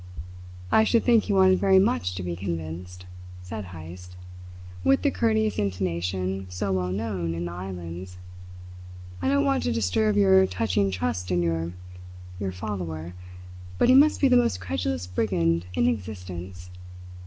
[0.71, 3.05] "I should think he wanted very much to be convinced,"
[3.43, 4.15] said Heyst,
[4.83, 8.17] with the courteous intonation so well known in the Islands.
[9.21, 11.73] "I don't want to disturb your touching trust in your
[12.39, 13.13] your follower,
[13.77, 16.71] but he must be the most credulous brigand in existence.